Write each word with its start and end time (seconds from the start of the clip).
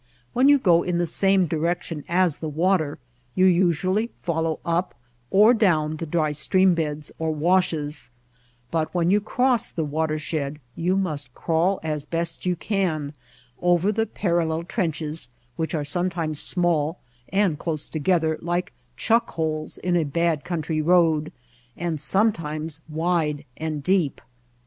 When 0.33 0.49
you 0.49 0.57
go 0.57 0.81
in 0.81 0.97
the 0.97 1.05
same 1.05 1.41
White 1.41 1.51
Heart 1.51 1.51
of 1.51 1.51
Mojave 1.51 1.61
direction 1.63 2.03
as 2.09 2.37
the 2.39 2.49
water 2.49 2.97
you 3.35 3.45
usually 3.45 4.09
follow 4.19 4.59
up 4.65 4.95
or 5.29 5.53
down 5.53 5.97
the 5.97 6.07
dry 6.07 6.31
stream 6.31 6.73
beds, 6.73 7.11
or 7.19 7.29
washes, 7.29 8.09
but 8.71 8.91
when 8.95 9.11
you 9.11 9.21
cross 9.21 9.69
the 9.69 9.83
watershed 9.83 10.59
you 10.75 10.97
must 10.97 11.35
crawl 11.35 11.79
as 11.83 12.07
best 12.07 12.47
you 12.47 12.55
can 12.55 13.13
over 13.61 13.91
the 13.91 14.07
parallel 14.07 14.63
trenches 14.63 15.29
which 15.55 15.75
are 15.75 15.85
sometimes 15.85 16.39
small 16.41 16.97
and 17.29 17.59
close 17.59 17.87
together 17.87 18.39
like 18.41 18.73
chuck 18.97 19.29
holes 19.29 19.77
in 19.77 19.95
a 19.95 20.03
bad 20.03 20.43
country 20.43 20.81
road, 20.81 21.31
and 21.77 22.01
sometimes 22.01 22.79
wide 22.89 23.45
and 23.55 23.83
deep. 23.83 24.19